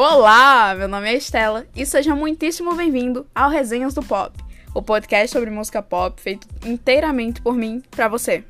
Olá, 0.00 0.76
meu 0.76 0.86
nome 0.86 1.08
é 1.08 1.16
Estela 1.16 1.66
e 1.74 1.84
seja 1.84 2.14
muitíssimo 2.14 2.72
bem-vindo 2.72 3.26
ao 3.34 3.50
Resenhas 3.50 3.94
do 3.94 4.00
Pop, 4.00 4.32
o 4.72 4.80
podcast 4.80 5.32
sobre 5.32 5.50
música 5.50 5.82
pop 5.82 6.22
feito 6.22 6.46
inteiramente 6.64 7.42
por 7.42 7.56
mim 7.56 7.82
para 7.90 8.06
você. 8.06 8.44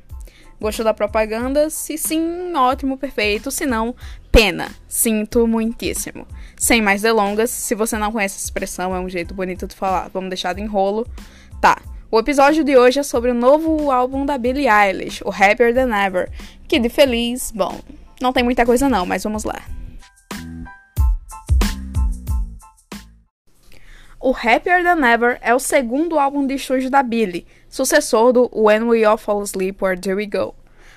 Gostou 0.61 0.85
da 0.85 0.93
propaganda? 0.93 1.71
Se 1.71 1.97
sim, 1.97 2.53
ótimo, 2.55 2.99
perfeito. 2.99 3.49
Se 3.49 3.65
não, 3.65 3.95
pena. 4.31 4.69
Sinto 4.87 5.47
muitíssimo. 5.47 6.27
Sem 6.55 6.83
mais 6.83 7.01
delongas, 7.01 7.49
se 7.49 7.73
você 7.73 7.97
não 7.97 8.11
conhece 8.11 8.35
essa 8.35 8.45
expressão, 8.45 8.95
é 8.95 8.99
um 8.99 9.09
jeito 9.09 9.33
bonito 9.33 9.65
de 9.65 9.75
falar. 9.75 10.07
Vamos 10.13 10.29
deixar 10.29 10.53
de 10.53 10.61
enrolo. 10.61 11.07
Tá. 11.59 11.81
O 12.11 12.19
episódio 12.19 12.63
de 12.63 12.77
hoje 12.77 12.99
é 12.99 13.03
sobre 13.03 13.31
o 13.31 13.33
novo 13.33 13.89
álbum 13.89 14.23
da 14.23 14.37
Billie 14.37 14.69
Eilish, 14.69 15.23
o 15.25 15.29
Happier 15.29 15.73
Than 15.73 15.97
Ever, 16.05 16.29
que 16.67 16.77
de 16.77 16.89
feliz, 16.89 17.51
bom, 17.51 17.81
não 18.21 18.31
tem 18.31 18.43
muita 18.43 18.67
coisa 18.67 18.87
não, 18.87 19.03
mas 19.03 19.23
vamos 19.23 19.43
lá. 19.43 19.59
O 24.21 24.31
Happier 24.31 24.83
Than 24.83 25.07
Ever 25.07 25.39
é 25.41 25.55
o 25.55 25.59
segundo 25.59 26.19
álbum 26.19 26.45
de 26.45 26.55
estúdio 26.55 26.89
da 26.89 27.01
Billie, 27.01 27.47
sucessor 27.69 28.33
do 28.33 28.51
When 28.53 28.83
We 28.83 29.05
All 29.05 29.17
Fall 29.17 29.39
Asleep, 29.39 29.81
Where 29.81 29.97
Do 29.97 30.09
We 30.09 30.25
Go. 30.25 30.53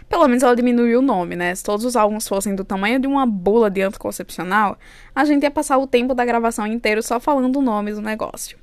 Pelo 0.08 0.26
menos 0.26 0.42
ela 0.42 0.56
diminuiu 0.56 0.98
o 0.98 1.02
nome, 1.02 1.36
né? 1.36 1.54
Se 1.54 1.62
todos 1.62 1.84
os 1.84 1.94
álbuns 1.94 2.26
fossem 2.26 2.56
do 2.56 2.64
tamanho 2.64 2.98
de 2.98 3.06
uma 3.06 3.24
bula 3.24 3.70
de 3.70 3.80
anticoncepcional, 3.80 4.76
a 5.14 5.24
gente 5.24 5.44
ia 5.44 5.52
passar 5.52 5.78
o 5.78 5.86
tempo 5.86 6.14
da 6.14 6.24
gravação 6.24 6.66
inteiro 6.66 7.00
só 7.00 7.20
falando 7.20 7.60
o 7.60 7.62
nome 7.62 7.92
do 7.92 8.02
negócio. 8.02 8.58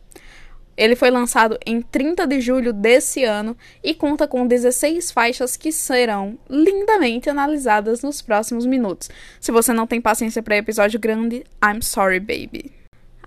Ele 0.75 0.95
foi 0.97 1.09
lançado 1.09 1.57
em 1.65 1.81
30 1.81 2.27
de 2.27 2.41
julho 2.41 2.73
desse 2.73 3.23
ano 3.23 3.55
e 3.81 3.93
conta 3.93 4.27
com 4.27 4.45
16 4.45 5.09
faixas 5.11 5.55
que 5.55 5.71
serão 5.71 6.37
lindamente 6.49 7.29
analisadas 7.29 8.01
nos 8.01 8.21
próximos 8.21 8.65
minutos. 8.65 9.09
Se 9.39 9.53
você 9.53 9.71
não 9.71 9.87
tem 9.87 10.01
paciência 10.01 10.43
para 10.43 10.57
episódio 10.57 10.99
grande, 10.99 11.45
I'm 11.63 11.81
sorry, 11.81 12.19
baby. 12.19 12.78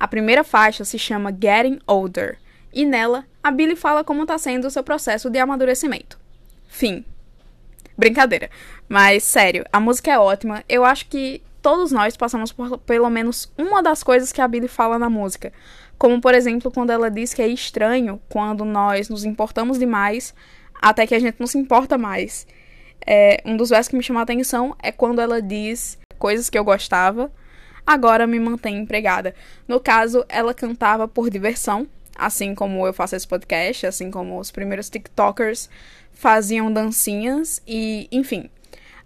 A 0.03 0.09
primeira 0.09 0.43
faixa 0.43 0.85
se 0.85 0.99
chama 0.99 1.31
Getting 1.31 1.79
Older 1.87 2.37
e 2.75 2.85
nela 2.85 3.25
a 3.41 3.53
Billie 3.53 3.77
fala 3.77 4.03
como 4.03 4.23
está 4.23 4.37
sendo 4.37 4.67
o 4.67 4.71
seu 4.71 4.83
processo 4.83 5.31
de 5.31 5.39
amadurecimento. 5.39 6.19
Fim. 6.67 7.05
Brincadeira. 7.97 8.51
Mas, 8.89 9.23
sério, 9.23 9.65
a 9.73 9.79
música 9.79 10.11
é 10.11 10.19
ótima. 10.19 10.65
Eu 10.69 10.85
acho 10.85 11.07
que 11.07 11.41
todos 11.63 11.93
nós 11.93 12.17
passamos 12.17 12.51
por 12.51 12.79
pelo 12.79 13.09
menos 13.09 13.53
uma 13.57 13.81
das 13.81 14.03
coisas 14.03 14.33
que 14.33 14.41
a 14.41 14.49
Billie 14.49 14.67
fala 14.67 14.99
na 14.99 15.09
música. 15.09 15.53
Como, 15.97 16.21
por 16.21 16.35
exemplo, 16.35 16.69
quando 16.73 16.91
ela 16.91 17.09
diz 17.09 17.33
que 17.33 17.41
é 17.41 17.47
estranho 17.47 18.21
quando 18.29 18.65
nós 18.65 19.09
nos 19.09 19.25
importamos 19.25 19.79
demais 19.79 20.35
até 20.75 21.07
que 21.07 21.15
a 21.15 21.21
gente 21.21 21.37
não 21.39 21.47
se 21.47 21.59
importa 21.59 21.97
mais. 21.97 22.45
É, 23.07 23.41
um 23.47 23.57
dos 23.57 23.71
versos 23.71 23.89
que 23.89 23.97
me 23.97 24.03
chamou 24.03 24.19
a 24.19 24.25
atenção 24.25 24.75
é 24.83 24.91
quando 24.91 25.21
ela 25.21 25.41
diz 25.41 25.97
coisas 26.19 26.51
que 26.51 26.59
eu 26.59 26.65
gostava, 26.65 27.31
agora 27.87 28.27
me 28.27 28.39
mantém 28.39 28.79
empregada. 28.79 29.35
No 29.67 29.81
caso, 29.81 30.25
ela 30.29 30.55
cantava 30.55 31.07
por 31.09 31.31
diversão, 31.31 31.87
assim 32.17 32.55
como 32.55 32.87
eu 32.87 32.93
faço 32.93 33.17
esse 33.17 33.27
podcast, 33.27 33.87
assim 33.87 34.11
como 34.11 34.39
os 34.39 34.51
primeiros 34.51 34.89
TikTokers 34.89 35.69
faziam 36.13 36.73
dancinhas 36.73 37.63
e, 37.67 38.09
enfim. 38.13 38.49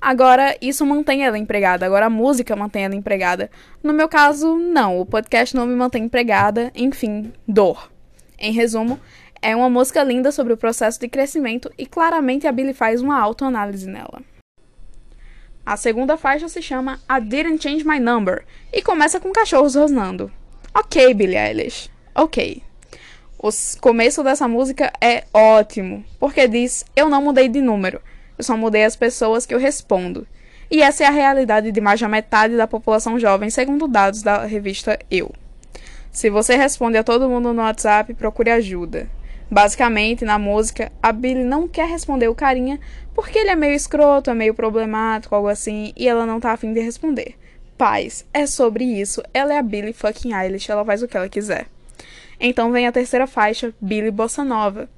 Agora, 0.00 0.56
isso 0.60 0.84
mantém 0.84 1.24
ela 1.24 1.38
empregada. 1.38 1.86
Agora, 1.86 2.06
a 2.06 2.10
música 2.10 2.54
mantém 2.54 2.84
ela 2.84 2.94
empregada. 2.94 3.50
No 3.82 3.92
meu 3.92 4.08
caso, 4.08 4.56
não. 4.56 5.00
O 5.00 5.06
podcast 5.06 5.56
não 5.56 5.66
me 5.66 5.74
mantém 5.74 6.04
empregada. 6.04 6.70
Enfim, 6.74 7.32
dor. 7.48 7.90
Em 8.38 8.52
resumo, 8.52 9.00
é 9.40 9.56
uma 9.56 9.70
música 9.70 10.02
linda 10.04 10.30
sobre 10.30 10.52
o 10.52 10.56
processo 10.56 11.00
de 11.00 11.08
crescimento 11.08 11.72
e 11.78 11.86
claramente 11.86 12.46
a 12.46 12.52
Billie 12.52 12.74
faz 12.74 13.00
uma 13.00 13.18
autoanálise 13.18 13.88
nela. 13.88 14.22
A 15.66 15.76
segunda 15.76 16.16
faixa 16.16 16.48
se 16.48 16.62
chama 16.62 17.00
I 17.10 17.20
Didn't 17.20 17.60
Change 17.60 17.84
My 17.84 17.98
Number 17.98 18.44
e 18.72 18.80
começa 18.80 19.18
com 19.18 19.32
cachorros 19.32 19.74
rosnando. 19.74 20.30
Ok, 20.72 21.12
Billie 21.12 21.36
Eilish. 21.36 21.90
Ok. 22.14 22.62
O 23.36 23.48
começo 23.80 24.22
dessa 24.22 24.46
música 24.46 24.92
é 25.00 25.24
ótimo, 25.34 26.04
porque 26.20 26.46
diz: 26.46 26.84
Eu 26.94 27.08
não 27.08 27.20
mudei 27.20 27.48
de 27.48 27.60
número, 27.60 28.00
eu 28.38 28.44
só 28.44 28.56
mudei 28.56 28.84
as 28.84 28.94
pessoas 28.94 29.44
que 29.44 29.52
eu 29.52 29.58
respondo. 29.58 30.24
E 30.70 30.80
essa 30.80 31.02
é 31.02 31.06
a 31.08 31.10
realidade 31.10 31.72
de 31.72 31.80
mais 31.80 31.98
da 31.98 32.08
metade 32.08 32.56
da 32.56 32.68
população 32.68 33.18
jovem, 33.18 33.50
segundo 33.50 33.88
dados 33.88 34.22
da 34.22 34.44
revista 34.44 34.96
Eu. 35.10 35.34
Se 36.12 36.30
você 36.30 36.54
responde 36.54 36.96
a 36.96 37.02
todo 37.02 37.28
mundo 37.28 37.52
no 37.52 37.62
WhatsApp, 37.62 38.14
procure 38.14 38.50
ajuda. 38.50 39.10
Basicamente, 39.50 40.24
na 40.24 40.38
música, 40.38 40.90
a 41.02 41.12
Billie 41.12 41.44
não 41.44 41.68
quer 41.68 41.88
responder 41.88 42.28
o 42.28 42.34
carinha 42.34 42.80
porque 43.14 43.38
ele 43.38 43.50
é 43.50 43.56
meio 43.56 43.74
escroto, 43.74 44.30
é 44.30 44.34
meio 44.34 44.52
problemático, 44.52 45.34
algo 45.34 45.48
assim, 45.48 45.92
e 45.96 46.08
ela 46.08 46.26
não 46.26 46.40
tá 46.40 46.52
afim 46.52 46.72
de 46.72 46.80
responder. 46.80 47.36
Paz, 47.78 48.24
é 48.32 48.46
sobre 48.46 48.84
isso. 48.84 49.22
Ela 49.32 49.54
é 49.54 49.58
a 49.58 49.62
Billie 49.62 49.92
fucking 49.92 50.34
Eilish, 50.34 50.70
ela 50.70 50.84
faz 50.84 51.02
o 51.02 51.08
que 51.08 51.16
ela 51.16 51.28
quiser. 51.28 51.66
Então 52.40 52.72
vem 52.72 52.86
a 52.86 52.92
terceira 52.92 53.26
faixa, 53.26 53.72
Billie 53.80 54.10
Bossa 54.10 54.44
Nova. 54.44 54.88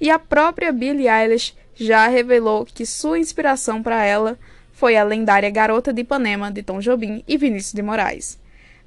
E 0.00 0.10
a 0.10 0.18
própria 0.18 0.72
Billie 0.72 1.08
Eilish 1.08 1.54
já 1.74 2.08
revelou 2.08 2.64
que 2.64 2.86
sua 2.86 3.18
inspiração 3.18 3.82
para 3.82 4.04
ela 4.04 4.38
foi 4.72 4.96
a 4.96 5.04
lendária 5.04 5.50
Garota 5.50 5.92
de 5.92 6.02
Ipanema 6.02 6.50
de 6.50 6.62
Tom 6.62 6.80
Jobim 6.80 7.22
e 7.26 7.36
Vinícius 7.36 7.72
de 7.72 7.82
Moraes. 7.82 8.38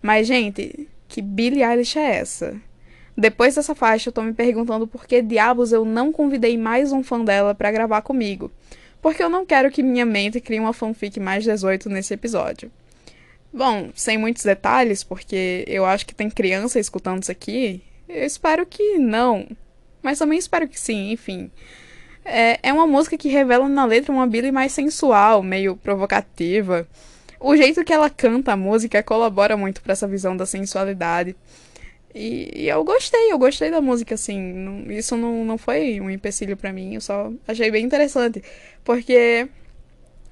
Mas, 0.01 0.27
gente, 0.27 0.87
que 1.07 1.21
Billie 1.21 1.63
Eilish 1.63 1.97
é 1.97 2.15
essa? 2.15 2.55
Depois 3.17 3.55
dessa 3.55 3.75
faixa, 3.75 4.09
eu 4.09 4.13
tô 4.13 4.21
me 4.21 4.33
perguntando 4.33 4.87
por 4.87 5.05
que 5.05 5.21
diabos 5.21 5.71
eu 5.71 5.83
não 5.83 6.11
convidei 6.11 6.57
mais 6.57 6.91
um 6.91 7.03
fã 7.03 7.23
dela 7.23 7.53
para 7.53 7.71
gravar 7.71 8.01
comigo. 8.01 8.51
Porque 9.01 9.21
eu 9.21 9.29
não 9.29 9.45
quero 9.45 9.71
que 9.71 9.83
minha 9.83 10.05
mente 10.05 10.39
crie 10.39 10.59
uma 10.59 10.73
fanfic 10.73 11.19
mais 11.19 11.43
18 11.43 11.89
nesse 11.89 12.13
episódio. 12.13 12.71
Bom, 13.51 13.89
sem 13.93 14.17
muitos 14.17 14.43
detalhes, 14.43 15.03
porque 15.03 15.65
eu 15.67 15.85
acho 15.85 16.05
que 16.05 16.15
tem 16.15 16.29
criança 16.29 16.79
escutando 16.79 17.23
isso 17.23 17.31
aqui. 17.31 17.83
Eu 18.07 18.25
espero 18.25 18.65
que 18.65 18.97
não. 18.97 19.47
Mas 20.01 20.19
também 20.19 20.39
espero 20.39 20.67
que 20.67 20.79
sim, 20.79 21.11
enfim. 21.11 21.51
É, 22.23 22.59
é 22.63 22.71
uma 22.71 22.87
música 22.87 23.17
que 23.17 23.27
revela 23.27 23.67
na 23.67 23.85
letra 23.85 24.13
uma 24.13 24.27
Billie 24.27 24.51
mais 24.51 24.71
sensual, 24.71 25.43
meio 25.43 25.75
provocativa. 25.75 26.87
O 27.39 27.57
jeito 27.57 27.83
que 27.83 27.91
ela 27.91 28.09
canta 28.09 28.53
a 28.53 28.57
música 28.57 29.01
colabora 29.01 29.57
muito 29.57 29.81
para 29.81 29.93
essa 29.93 30.07
visão 30.07 30.37
da 30.37 30.45
sensualidade. 30.45 31.35
E, 32.13 32.51
e, 32.63 32.69
eu 32.69 32.83
gostei, 32.83 33.31
eu 33.31 33.37
gostei 33.39 33.71
da 33.71 33.81
música, 33.81 34.15
assim. 34.15 34.39
Não, 34.39 34.91
isso 34.91 35.15
não, 35.15 35.45
não 35.45 35.57
foi 35.57 35.99
um 36.01 36.09
empecilho 36.09 36.57
para 36.57 36.73
mim, 36.73 36.95
eu 36.95 37.01
só 37.01 37.31
achei 37.47 37.71
bem 37.71 37.85
interessante. 37.85 38.43
Porque 38.83 39.47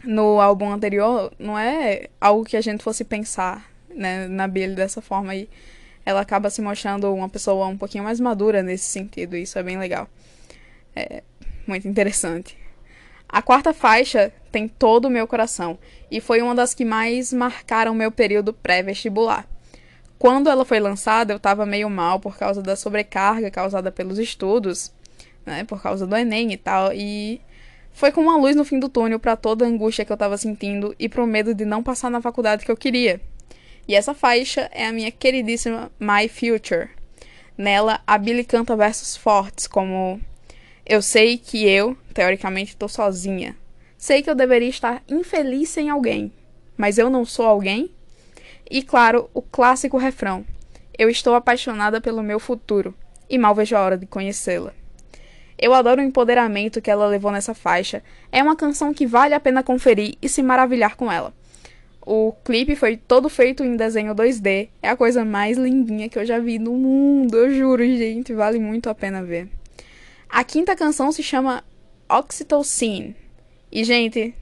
no 0.03 0.39
álbum 0.39 0.71
anterior 0.71 1.31
não 1.39 1.57
é 1.57 2.07
algo 2.19 2.45
que 2.45 2.57
a 2.57 2.61
gente 2.61 2.83
fosse 2.83 3.03
pensar, 3.03 3.69
né, 3.89 4.27
na 4.27 4.47
Billie 4.47 4.75
dessa 4.75 5.01
forma 5.01 5.31
aí. 5.31 5.49
Ela 6.05 6.21
acaba 6.21 6.49
se 6.49 6.61
mostrando 6.61 7.13
uma 7.13 7.29
pessoa 7.29 7.67
um 7.67 7.77
pouquinho 7.77 8.03
mais 8.03 8.19
madura 8.19 8.63
nesse 8.63 8.85
sentido, 8.85 9.35
e 9.35 9.43
isso 9.43 9.59
é 9.59 9.63
bem 9.63 9.77
legal. 9.77 10.09
É 10.95 11.23
muito 11.67 11.87
interessante. 11.87 12.57
A 13.27 13.41
quarta 13.43 13.73
faixa 13.73 14.33
tem 14.51 14.67
todo 14.67 15.05
o 15.05 15.09
meu 15.09 15.27
coração 15.27 15.77
e 16.09 16.19
foi 16.19 16.41
uma 16.41 16.55
das 16.55 16.73
que 16.73 16.83
mais 16.83 17.31
marcaram 17.31 17.93
meu 17.93 18.11
período 18.11 18.51
pré-vestibular. 18.51 19.47
Quando 20.19 20.49
ela 20.49 20.65
foi 20.65 20.81
lançada, 20.81 21.31
eu 21.31 21.37
estava 21.37 21.65
meio 21.65 21.89
mal 21.89 22.19
por 22.19 22.37
causa 22.37 22.61
da 22.61 22.75
sobrecarga 22.75 23.49
causada 23.49 23.89
pelos 23.89 24.19
estudos, 24.19 24.91
né, 25.45 25.63
por 25.63 25.81
causa 25.81 26.05
do 26.05 26.13
Enem 26.13 26.51
e 26.51 26.57
tal, 26.57 26.91
e 26.93 27.39
foi 27.93 28.11
como 28.11 28.29
uma 28.29 28.37
luz 28.37 28.53
no 28.53 28.65
fim 28.65 28.79
do 28.79 28.89
túnel 28.89 29.17
para 29.17 29.37
toda 29.37 29.63
a 29.63 29.67
angústia 29.67 30.03
que 30.03 30.11
eu 30.11 30.15
estava 30.15 30.37
sentindo 30.37 30.93
e 30.99 31.07
pro 31.07 31.25
medo 31.25 31.55
de 31.55 31.63
não 31.63 31.81
passar 31.81 32.11
na 32.11 32.21
faculdade 32.21 32.65
que 32.65 32.71
eu 32.71 32.75
queria. 32.75 33.21
E 33.87 33.95
essa 33.95 34.13
faixa 34.13 34.69
é 34.73 34.85
a 34.85 34.91
minha 34.91 35.09
queridíssima 35.09 35.89
My 35.97 36.27
Future. 36.27 36.89
Nela, 37.57 38.01
a 38.05 38.17
Billy 38.17 38.43
canta 38.43 38.75
versos 38.75 39.15
fortes 39.15 39.67
como 39.67 40.19
Eu 40.85 41.01
sei 41.01 41.37
que 41.37 41.65
eu, 41.65 41.97
teoricamente, 42.13 42.71
estou 42.71 42.89
sozinha. 42.89 43.55
Sei 43.97 44.21
que 44.21 44.29
eu 44.29 44.35
deveria 44.35 44.69
estar 44.69 45.01
infeliz 45.07 45.69
sem 45.69 45.89
alguém, 45.89 46.31
mas 46.77 46.97
eu 46.97 47.09
não 47.09 47.23
sou 47.23 47.45
alguém 47.45 47.89
e, 48.69 48.83
claro, 48.83 49.29
o 49.33 49.41
clássico 49.41 49.97
refrão: 49.97 50.45
Eu 50.97 51.09
estou 51.09 51.35
apaixonada 51.35 51.99
pelo 51.99 52.21
meu 52.21 52.39
futuro 52.39 52.93
e 53.29 53.37
mal 53.37 53.55
vejo 53.55 53.75
a 53.75 53.81
hora 53.81 53.97
de 53.97 54.05
conhecê-la. 54.05 54.73
Eu 55.57 55.73
adoro 55.73 56.01
o 56.01 56.03
empoderamento 56.03 56.81
que 56.81 56.89
ela 56.89 57.07
levou 57.07 57.31
nessa 57.31 57.53
faixa. 57.53 58.01
É 58.31 58.41
uma 58.41 58.55
canção 58.55 58.93
que 58.93 59.05
vale 59.05 59.33
a 59.33 59.39
pena 59.39 59.61
conferir 59.61 60.15
e 60.21 60.29
se 60.29 60.41
maravilhar 60.41 60.95
com 60.95 61.11
ela. 61.11 61.33
O 62.05 62.33
clipe 62.45 62.75
foi 62.75 62.95
todo 62.95 63.27
feito 63.27 63.63
em 63.63 63.75
desenho 63.75 64.15
2D. 64.15 64.69
É 64.81 64.89
a 64.89 64.95
coisa 64.95 65.25
mais 65.25 65.57
lindinha 65.57 66.07
que 66.07 66.17
eu 66.17 66.25
já 66.25 66.39
vi 66.39 66.57
no 66.57 66.73
mundo, 66.73 67.35
eu 67.35 67.53
juro, 67.53 67.83
gente, 67.83 68.33
vale 68.33 68.57
muito 68.57 68.89
a 68.89 68.95
pena 68.95 69.21
ver. 69.21 69.49
A 70.29 70.43
quinta 70.43 70.75
canção 70.75 71.11
se 71.11 71.21
chama 71.21 71.63
Oxytocin. 72.07 73.13
E, 73.71 73.83
gente, 73.83 74.33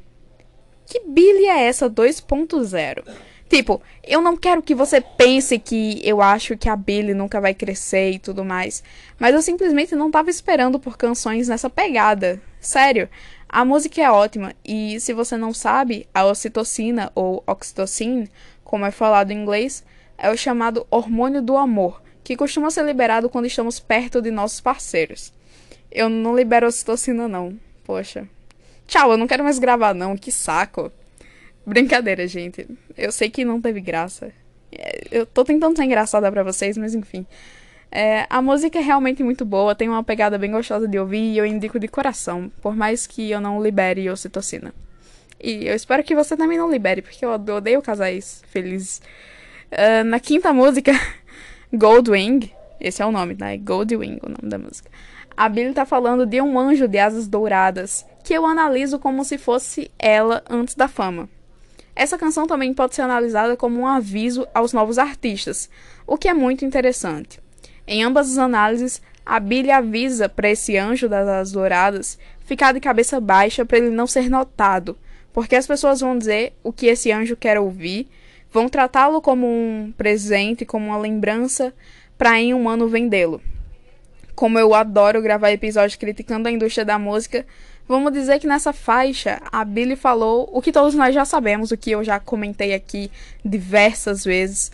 que 0.85 1.01
bilha 1.01 1.59
é 1.59 1.63
essa 1.63 1.89
2.0? 1.89 3.03
Tipo, 3.49 3.81
eu 4.03 4.21
não 4.21 4.35
quero 4.35 4.61
que 4.61 4.75
você 4.75 4.99
pense 4.99 5.57
que 5.57 6.01
eu 6.03 6.21
acho 6.21 6.57
que 6.57 6.67
a 6.67 6.75
Billy 6.75 7.13
nunca 7.13 7.39
vai 7.39 7.53
crescer 7.53 8.11
e 8.11 8.19
tudo 8.19 8.43
mais. 8.43 8.83
Mas 9.17 9.33
eu 9.33 9.41
simplesmente 9.41 9.95
não 9.95 10.11
tava 10.11 10.29
esperando 10.29 10.79
por 10.79 10.97
canções 10.97 11.47
nessa 11.47 11.69
pegada. 11.69 12.41
Sério, 12.59 13.07
a 13.47 13.63
música 13.63 14.01
é 14.01 14.11
ótima 14.11 14.53
e 14.65 14.99
se 14.99 15.13
você 15.13 15.37
não 15.37 15.53
sabe, 15.53 16.07
a 16.13 16.25
ocitocina 16.25 17.09
ou 17.15 17.41
oxitocina, 17.47 18.27
como 18.63 18.85
é 18.85 18.91
falado 18.91 19.31
em 19.31 19.41
inglês, 19.41 19.83
é 20.17 20.29
o 20.29 20.37
chamado 20.37 20.85
hormônio 20.91 21.41
do 21.41 21.55
amor, 21.55 22.01
que 22.23 22.35
costuma 22.35 22.69
ser 22.69 22.83
liberado 22.83 23.29
quando 23.29 23.45
estamos 23.45 23.79
perto 23.79 24.21
de 24.21 24.31
nossos 24.31 24.59
parceiros. 24.59 25.31
Eu 25.89 26.09
não 26.09 26.35
libero 26.35 26.67
ocitocina, 26.67 27.27
não. 27.29 27.57
Poxa. 27.85 28.27
Tchau, 28.85 29.11
eu 29.11 29.17
não 29.17 29.27
quero 29.27 29.43
mais 29.43 29.59
gravar, 29.59 29.93
não. 29.93 30.17
Que 30.17 30.31
saco. 30.31 30.91
Brincadeira, 31.67 32.25
gente. 32.25 32.65
Eu 32.97 33.11
sei 33.11 33.29
que 33.29 33.43
não 33.43 33.59
teve 33.59 33.81
graça. 33.81 34.31
É, 34.71 35.01
eu 35.11 35.25
tô 35.25 35.43
tentando 35.43 35.75
ser 35.75 35.83
engraçada 35.83 36.31
para 36.31 36.41
vocês, 36.41 36.77
mas 36.77 36.95
enfim. 36.95 37.25
É, 37.91 38.25
a 38.29 38.41
música 38.41 38.79
é 38.79 38.81
realmente 38.81 39.21
muito 39.21 39.43
boa, 39.43 39.75
tem 39.75 39.89
uma 39.89 40.01
pegada 40.03 40.37
bem 40.37 40.49
gostosa 40.49 40.87
de 40.87 40.97
ouvir 40.97 41.33
e 41.33 41.37
eu 41.37 41.45
indico 41.45 41.77
de 41.77 41.87
coração, 41.89 42.49
por 42.61 42.73
mais 42.73 43.05
que 43.05 43.31
eu 43.31 43.41
não 43.41 43.61
libere 43.61 44.09
ocitocina. 44.09 44.73
E 45.41 45.67
eu 45.67 45.75
espero 45.75 46.03
que 46.05 46.15
você 46.15 46.37
também 46.37 46.57
não 46.57 46.71
libere, 46.71 47.01
porque 47.01 47.25
eu 47.25 47.31
odeio 47.31 47.81
casais 47.81 48.41
felizes. 48.47 49.01
Uh, 49.69 50.05
na 50.05 50.21
quinta 50.21 50.53
música, 50.53 50.93
Goldwing, 51.73 52.49
esse 52.79 53.01
é 53.01 53.05
o 53.05 53.11
nome, 53.11 53.35
né? 53.37 53.57
Goldwing, 53.57 54.19
o 54.23 54.29
nome 54.29 54.49
da 54.49 54.57
música. 54.57 54.89
A 55.35 55.49
Billy 55.49 55.73
tá 55.73 55.85
falando 55.85 56.25
de 56.25 56.41
um 56.41 56.57
anjo 56.57 56.87
de 56.87 56.97
asas 56.97 57.27
douradas, 57.27 58.05
que 58.23 58.33
eu 58.33 58.45
analiso 58.45 58.99
como 58.99 59.25
se 59.25 59.37
fosse 59.37 59.91
ela 59.99 60.43
antes 60.49 60.73
da 60.73 60.87
fama. 60.87 61.29
Essa 61.99 62.15
canção 62.15 62.45
também 62.45 62.75
pode 62.75 62.93
ser 62.93 63.01
analisada 63.01 63.57
como 63.57 63.79
um 63.79 63.87
aviso 63.87 64.47
aos 64.53 64.71
novos 64.71 64.99
artistas, 64.99 65.67
o 66.05 66.15
que 66.15 66.27
é 66.27 66.33
muito 66.33 66.63
interessante. 66.63 67.39
Em 67.87 68.03
ambas 68.03 68.29
as 68.29 68.37
análises, 68.37 69.01
a 69.25 69.39
Billy 69.39 69.71
avisa 69.71 70.29
para 70.29 70.47
esse 70.47 70.77
anjo 70.77 71.09
das 71.09 71.27
asas 71.27 71.51
douradas 71.51 72.19
ficar 72.41 72.71
de 72.71 72.79
cabeça 72.79 73.19
baixa 73.19 73.65
para 73.65 73.79
ele 73.79 73.89
não 73.89 74.05
ser 74.05 74.29
notado, 74.29 74.95
porque 75.33 75.55
as 75.55 75.65
pessoas 75.65 75.99
vão 75.99 76.15
dizer 76.15 76.53
o 76.63 76.71
que 76.71 76.85
esse 76.85 77.11
anjo 77.11 77.35
quer 77.35 77.57
ouvir, 77.57 78.07
vão 78.51 78.69
tratá-lo 78.69 79.19
como 79.19 79.47
um 79.47 79.91
presente, 79.97 80.67
como 80.67 80.89
uma 80.89 80.99
lembrança, 80.99 81.73
para 82.15 82.39
em 82.39 82.53
um 82.53 82.69
ano 82.69 82.87
vendê-lo. 82.87 83.41
Como 84.35 84.59
eu 84.59 84.75
adoro 84.75 85.19
gravar 85.19 85.51
episódios 85.51 85.95
criticando 85.95 86.47
a 86.47 86.51
indústria 86.51 86.85
da 86.85 86.99
música, 86.99 87.43
vamos 87.87 88.13
dizer 88.13 88.39
que 88.39 88.47
nessa 88.47 88.73
faixa 88.73 89.41
a 89.51 89.63
Billy 89.63 89.95
falou 89.95 90.49
o 90.51 90.61
que 90.61 90.71
todos 90.71 90.93
nós 90.93 91.13
já 91.13 91.25
sabemos, 91.25 91.71
o 91.71 91.77
que 91.77 91.91
eu 91.91 92.03
já 92.03 92.19
comentei 92.19 92.73
aqui 92.73 93.11
diversas 93.43 94.23
vezes. 94.23 94.71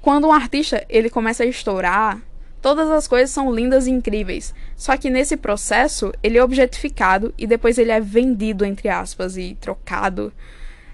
Quando 0.00 0.26
um 0.26 0.32
artista 0.32 0.84
ele 0.88 1.08
começa 1.08 1.42
a 1.42 1.46
estourar, 1.46 2.20
Todas 2.64 2.90
as 2.90 3.06
coisas 3.06 3.28
são 3.28 3.54
lindas 3.54 3.86
e 3.86 3.90
incríveis, 3.90 4.54
só 4.74 4.96
que 4.96 5.10
nesse 5.10 5.36
processo 5.36 6.14
ele 6.22 6.38
é 6.38 6.42
objetificado 6.42 7.34
e 7.36 7.46
depois 7.46 7.76
ele 7.76 7.90
é 7.90 8.00
vendido, 8.00 8.64
entre 8.64 8.88
aspas, 8.88 9.36
e 9.36 9.54
trocado. 9.60 10.32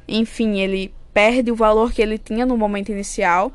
Enfim, 0.08 0.58
ele 0.58 0.92
perde 1.14 1.52
o 1.52 1.54
valor 1.54 1.92
que 1.92 2.02
ele 2.02 2.18
tinha 2.18 2.44
no 2.44 2.58
momento 2.58 2.90
inicial, 2.90 3.52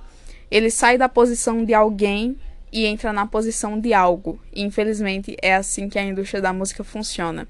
ele 0.50 0.71
sai 0.71 0.97
da 0.97 1.09
posição 1.09 1.65
de 1.65 1.74
alguém 1.74 2.38
e 2.71 2.86
entra 2.86 3.12
na 3.12 3.27
posição 3.27 3.77
de 3.77 3.94
algo. 3.94 4.39
Infelizmente, 4.56 5.36
é 5.42 5.53
assim 5.53 5.89
que 5.89 6.00
a 6.00 6.03
indústria 6.03 6.42
da 6.42 6.53
música 6.53 6.86
funciona. 6.86 7.45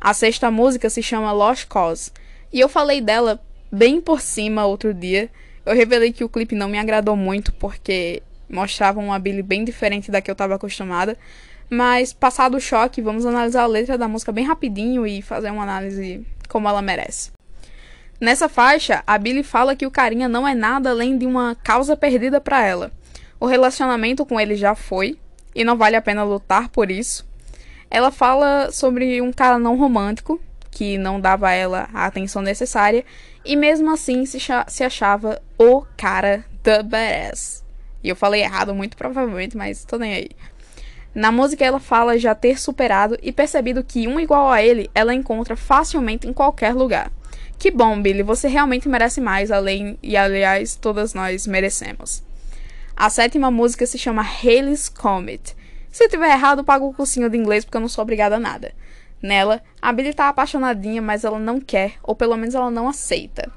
A 0.00 0.14
sexta 0.14 0.50
música 0.50 0.88
se 0.88 1.02
chama 1.02 1.30
Lost 1.30 1.66
Cause, 1.66 2.10
e 2.50 2.58
eu 2.58 2.70
falei 2.70 3.02
dela 3.02 3.38
bem 3.70 4.00
por 4.00 4.22
cima 4.22 4.64
outro 4.64 4.94
dia. 4.94 5.28
Eu 5.64 5.74
revelei 5.74 6.10
que 6.10 6.24
o 6.24 6.28
clipe 6.28 6.54
não 6.54 6.70
me 6.70 6.78
agradou 6.78 7.14
muito 7.14 7.52
porque 7.52 8.22
mostrava 8.48 8.98
uma 8.98 9.18
Billy 9.18 9.42
bem 9.42 9.62
diferente 9.62 10.10
da 10.10 10.22
que 10.22 10.30
eu 10.30 10.32
estava 10.32 10.54
acostumada. 10.54 11.18
Mas, 11.68 12.14
passado 12.14 12.56
o 12.56 12.60
choque, 12.60 13.02
vamos 13.02 13.26
analisar 13.26 13.62
a 13.62 13.66
letra 13.66 13.98
da 13.98 14.08
música 14.08 14.32
bem 14.32 14.44
rapidinho 14.44 15.06
e 15.06 15.20
fazer 15.20 15.50
uma 15.50 15.62
análise 15.62 16.26
como 16.48 16.66
ela 16.66 16.80
merece. 16.80 17.30
Nessa 18.18 18.48
faixa, 18.48 19.04
a 19.06 19.18
Billy 19.18 19.42
fala 19.42 19.76
que 19.76 19.86
o 19.86 19.90
carinha 19.90 20.28
não 20.28 20.48
é 20.48 20.54
nada 20.54 20.90
além 20.90 21.16
de 21.16 21.26
uma 21.26 21.54
causa 21.54 21.94
perdida 21.94 22.40
para 22.40 22.66
ela. 22.66 22.90
O 23.38 23.46
relacionamento 23.46 24.24
com 24.24 24.40
ele 24.40 24.56
já 24.56 24.74
foi 24.74 25.18
e 25.54 25.62
não 25.62 25.76
vale 25.76 25.94
a 25.94 26.02
pena 26.02 26.24
lutar 26.24 26.70
por 26.70 26.90
isso. 26.90 27.29
Ela 27.90 28.10
fala 28.10 28.70
sobre 28.70 29.20
um 29.20 29.32
cara 29.32 29.58
não 29.58 29.76
romântico 29.76 30.40
que 30.70 30.96
não 30.96 31.20
dava 31.20 31.48
a 31.48 31.52
ela 31.52 31.88
a 31.92 32.06
atenção 32.06 32.40
necessária 32.40 33.04
e 33.44 33.56
mesmo 33.56 33.90
assim 33.90 34.24
se, 34.24 34.38
se 34.68 34.84
achava 34.84 35.42
o 35.58 35.82
cara 35.96 36.44
da 36.62 36.82
badass. 36.82 37.64
E 38.02 38.08
eu 38.08 38.16
falei 38.16 38.42
errado, 38.42 38.74
muito 38.74 38.96
provavelmente, 38.96 39.56
mas 39.56 39.84
tô 39.84 39.98
nem 39.98 40.14
aí. 40.14 40.30
Na 41.14 41.32
música 41.32 41.64
ela 41.64 41.80
fala 41.80 42.18
já 42.18 42.34
ter 42.34 42.58
superado 42.58 43.18
e 43.20 43.32
percebido 43.32 43.82
que 43.82 44.06
um 44.06 44.20
igual 44.20 44.48
a 44.50 44.62
ele 44.62 44.88
ela 44.94 45.12
encontra 45.12 45.56
facilmente 45.56 46.28
em 46.28 46.32
qualquer 46.32 46.72
lugar. 46.72 47.10
Que 47.58 47.70
bom, 47.70 48.00
Billy, 48.00 48.22
você 48.22 48.48
realmente 48.48 48.88
merece 48.88 49.20
mais, 49.20 49.50
além 49.50 49.98
e 50.02 50.16
aliás 50.16 50.76
todas 50.76 51.12
nós 51.12 51.46
merecemos. 51.46 52.22
A 52.96 53.10
sétima 53.10 53.50
música 53.50 53.84
se 53.86 53.98
chama 53.98 54.22
Halley's 54.22 54.88
Comet. 54.88 55.56
Se 55.90 56.08
tiver 56.08 56.30
errado, 56.30 56.64
pago 56.64 56.88
o 56.88 56.94
cursinho 56.94 57.28
de 57.28 57.36
inglês 57.36 57.64
porque 57.64 57.76
eu 57.76 57.80
não 57.80 57.88
sou 57.88 58.02
obrigada 58.02 58.36
a 58.36 58.40
nada. 58.40 58.72
Nela, 59.22 59.62
a 59.82 59.92
Billy 59.92 60.14
tá 60.14 60.28
apaixonadinha, 60.28 61.02
mas 61.02 61.24
ela 61.24 61.38
não 61.38 61.60
quer, 61.60 61.94
ou 62.02 62.14
pelo 62.14 62.36
menos 62.36 62.54
ela 62.54 62.70
não 62.70 62.88
aceita. 62.88 63.52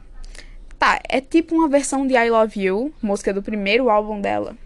Tá, 0.77 0.99
é 1.07 1.21
tipo 1.21 1.55
uma 1.55 1.69
versão 1.69 2.05
de 2.05 2.15
I 2.15 2.29
Love 2.29 2.61
You, 2.61 2.93
música 3.01 3.33
do 3.33 3.41
primeiro 3.41 3.89
álbum 3.89 4.19
dela. 4.19 4.57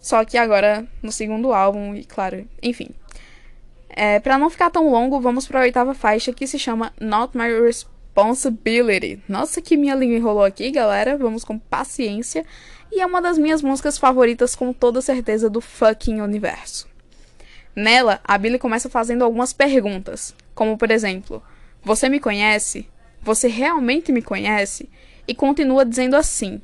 Só 0.00 0.24
que 0.24 0.36
agora 0.36 0.86
no 1.02 1.12
segundo 1.12 1.52
álbum, 1.52 1.94
e 1.94 2.04
claro, 2.04 2.46
enfim. 2.62 2.88
É, 3.88 4.18
para 4.20 4.36
não 4.36 4.50
ficar 4.50 4.70
tão 4.70 4.90
longo, 4.90 5.20
vamos 5.20 5.46
para 5.46 5.60
a 5.60 5.62
oitava 5.62 5.94
faixa 5.94 6.32
que 6.32 6.46
se 6.46 6.58
chama 6.58 6.92
Not 7.00 7.36
My 7.36 7.48
Responsibility. 7.60 9.22
Nossa, 9.28 9.62
que 9.62 9.76
minha 9.76 9.94
língua 9.94 10.16
enrolou 10.16 10.44
aqui, 10.44 10.70
galera. 10.70 11.16
Vamos 11.16 11.44
com 11.44 11.58
paciência. 11.58 12.44
E 12.96 13.00
é 13.00 13.04
uma 13.04 13.20
das 13.20 13.36
minhas 13.36 13.60
músicas 13.60 13.98
favoritas, 13.98 14.56
com 14.56 14.72
toda 14.72 15.02
certeza, 15.02 15.50
do 15.50 15.60
fucking 15.60 16.22
universo. 16.22 16.88
Nela, 17.74 18.20
a 18.24 18.38
Billy 18.38 18.58
começa 18.58 18.88
fazendo 18.88 19.22
algumas 19.22 19.52
perguntas, 19.52 20.34
como 20.54 20.78
por 20.78 20.90
exemplo: 20.90 21.42
Você 21.84 22.08
me 22.08 22.18
conhece? 22.18 22.88
Você 23.20 23.48
realmente 23.48 24.10
me 24.10 24.22
conhece? 24.22 24.88
e 25.28 25.34
continua 25.34 25.84
dizendo 25.84 26.16
assim: 26.16 26.58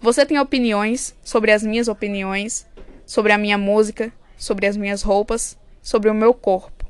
Você 0.00 0.24
tem 0.24 0.38
opiniões 0.38 1.16
sobre 1.24 1.50
as 1.50 1.64
minhas 1.64 1.88
opiniões, 1.88 2.64
sobre 3.04 3.32
a 3.32 3.38
minha 3.38 3.58
música, 3.58 4.12
sobre 4.36 4.66
as 4.66 4.76
minhas 4.76 5.02
roupas, 5.02 5.58
sobre 5.82 6.08
o 6.08 6.14
meu 6.14 6.32
corpo. 6.32 6.84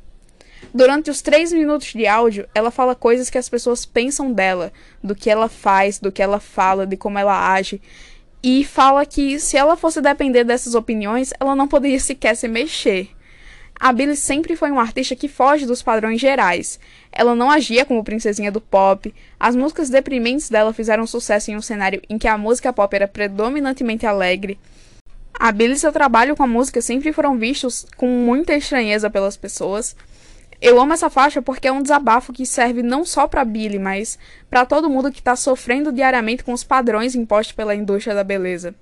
Durante 0.74 1.10
os 1.10 1.22
três 1.22 1.50
minutos 1.50 1.94
de 1.94 2.06
áudio, 2.06 2.46
ela 2.54 2.70
fala 2.70 2.94
coisas 2.94 3.30
que 3.30 3.38
as 3.38 3.48
pessoas 3.48 3.86
pensam 3.86 4.32
dela, 4.32 4.70
do 5.02 5.14
que 5.14 5.30
ela 5.30 5.48
faz, 5.48 5.98
do 5.98 6.12
que 6.12 6.22
ela 6.22 6.40
fala, 6.40 6.86
de 6.86 6.96
como 6.96 7.18
ela 7.18 7.54
age. 7.54 7.80
E 8.48 8.62
fala 8.62 9.04
que 9.04 9.40
se 9.40 9.56
ela 9.56 9.76
fosse 9.76 10.00
depender 10.00 10.44
dessas 10.44 10.76
opiniões, 10.76 11.32
ela 11.40 11.56
não 11.56 11.66
poderia 11.66 11.98
sequer 11.98 12.36
se 12.36 12.46
mexer. 12.46 13.08
A 13.74 13.92
Billie 13.92 14.14
sempre 14.14 14.54
foi 14.54 14.70
uma 14.70 14.82
artista 14.82 15.16
que 15.16 15.26
foge 15.26 15.66
dos 15.66 15.82
padrões 15.82 16.20
gerais. 16.20 16.78
Ela 17.10 17.34
não 17.34 17.50
agia 17.50 17.84
como 17.84 18.04
princesinha 18.04 18.52
do 18.52 18.60
pop. 18.60 19.12
As 19.38 19.56
músicas 19.56 19.90
deprimentes 19.90 20.48
dela 20.48 20.72
fizeram 20.72 21.08
sucesso 21.08 21.50
em 21.50 21.56
um 21.56 21.60
cenário 21.60 22.00
em 22.08 22.18
que 22.18 22.28
a 22.28 22.38
música 22.38 22.72
pop 22.72 22.94
era 22.94 23.08
predominantemente 23.08 24.06
alegre. 24.06 24.60
A 25.34 25.50
Billie 25.50 25.74
e 25.74 25.78
seu 25.80 25.90
trabalho 25.90 26.36
com 26.36 26.44
a 26.44 26.46
música 26.46 26.80
sempre 26.80 27.12
foram 27.12 27.36
vistos 27.36 27.84
com 27.96 28.06
muita 28.06 28.54
estranheza 28.54 29.10
pelas 29.10 29.36
pessoas. 29.36 29.96
Eu 30.60 30.80
amo 30.80 30.92
essa 30.92 31.10
faixa 31.10 31.42
porque 31.42 31.68
é 31.68 31.72
um 31.72 31.82
desabafo 31.82 32.32
que 32.32 32.46
serve 32.46 32.82
não 32.82 33.04
só 33.04 33.26
para 33.26 33.44
Billie, 33.44 33.78
mas 33.78 34.18
para 34.48 34.64
todo 34.64 34.88
mundo 34.88 35.12
que 35.12 35.18
está 35.18 35.36
sofrendo 35.36 35.92
diariamente 35.92 36.42
com 36.42 36.52
os 36.52 36.64
padrões 36.64 37.14
impostos 37.14 37.54
pela 37.54 37.74
indústria 37.74 38.14
da 38.14 38.24
beleza. 38.24 38.74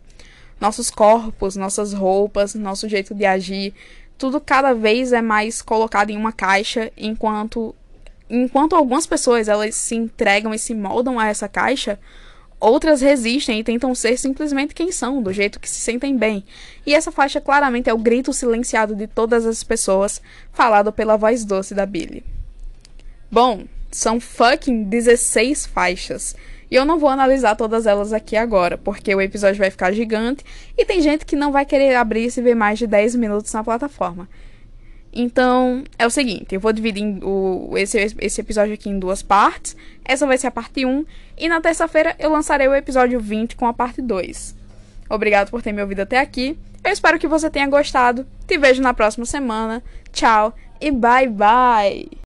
Nossos 0.61 0.91
corpos, 0.91 1.57
nossas 1.57 1.93
roupas, 1.93 2.55
nosso 2.55 2.89
jeito 2.89 3.15
de 3.15 3.25
agir, 3.25 3.75
tudo 4.17 4.41
cada 4.41 4.73
vez 4.73 5.13
é 5.13 5.21
mais 5.21 5.61
colocado 5.61 6.11
em 6.11 6.17
uma 6.17 6.33
caixa, 6.33 6.93
enquanto 6.97 7.75
enquanto 8.31 8.75
algumas 8.75 9.07
pessoas 9.07 9.49
elas 9.49 9.75
se 9.75 9.95
entregam 9.95 10.55
e 10.55 10.59
se 10.59 10.75
moldam 10.75 11.19
a 11.19 11.27
essa 11.27 11.49
caixa, 11.49 11.99
outras 12.65 13.01
resistem 13.01 13.61
e 13.61 13.65
tentam 13.65 13.95
ser 13.95 14.17
simplesmente 14.17 14.75
quem 14.75 14.91
são, 14.91 15.23
do 15.23 15.33
jeito 15.33 15.61
que 15.61 15.69
se 15.69 15.81
sentem 15.81 16.17
bem. 16.17 16.45
E 16.87 16.95
essa 16.95 17.13
faixa 17.13 17.41
claramente 17.41 17.91
é 17.91 17.95
o 17.95 17.99
grito 17.99 18.33
silenciado 18.33 18.95
de 18.95 19.07
todas 19.07 19.45
as 19.45 19.63
pessoas, 19.63 20.21
falado 20.53 20.93
pela 20.93 21.17
voz 21.17 21.45
doce 21.45 21.75
da 21.75 21.85
Billy. 21.85 22.25
Bom, 23.31 23.65
são 23.91 24.19
fucking 24.19 24.85
16 24.85 25.67
faixas. 25.67 26.35
E 26.71 26.75
eu 26.75 26.85
não 26.85 26.99
vou 26.99 27.11
analisar 27.11 27.55
todas 27.55 27.87
elas 27.87 28.13
aqui 28.13 28.37
agora, 28.37 28.79
porque 28.79 29.15
o 29.15 29.21
episódio 29.21 29.59
vai 29.59 29.71
ficar 29.71 29.93
gigante 29.93 30.43
e 30.77 30.85
tem 30.85 31.01
gente 31.01 31.27
que 31.27 31.37
não 31.37 31.53
vai 31.53 31.67
querer 31.67 31.95
abrir 31.95 32.33
e 32.37 32.41
ver 32.41 32.55
mais 32.55 32.79
de 32.79 32.87
10 32.87 33.15
minutos 33.17 33.53
na 33.53 33.63
plataforma. 33.63 34.29
Então, 35.15 35.85
é 35.97 36.05
o 36.05 36.11
seguinte, 36.11 36.55
eu 36.55 36.61
vou 36.61 36.73
dividir 36.73 37.23
o, 37.23 37.79
esse, 37.79 38.15
esse 38.19 38.41
episódio 38.41 38.75
aqui 38.75 38.91
em 38.91 38.99
duas 38.99 39.23
partes. 39.23 39.77
Essa 40.05 40.27
vai 40.27 40.37
ser 40.37 40.49
a 40.49 40.51
parte 40.51 40.85
1 40.85 41.05
e 41.39 41.49
na 41.49 41.61
terça-feira 41.61 42.17
eu 42.19 42.31
lançarei 42.31 42.67
o 42.67 42.75
episódio 42.75 43.21
20 43.21 43.55
com 43.55 43.67
a 43.67 43.73
parte 43.73 44.03
2. 44.03 44.57
Obrigado 45.09 45.51
por 45.51 45.63
ter 45.63 45.73
me 45.73 45.81
ouvido 45.81 46.01
até 46.01 46.19
aqui. 46.19 46.59
Eu 46.83 46.91
espero 46.91 47.19
que 47.19 47.29
você 47.29 47.49
tenha 47.49 47.69
gostado. 47.69 48.27
Te 48.47 48.59
vejo 48.59 48.83
na 48.83 48.93
próxima 48.93 49.25
semana. 49.25 49.83
Tchau 50.13 50.53
e 50.81 50.91
bye 50.91 51.29
bye. 51.29 52.19